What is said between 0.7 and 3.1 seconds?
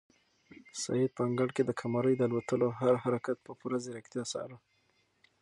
سعید په انګړ کې د قمرۍ د الوتلو هر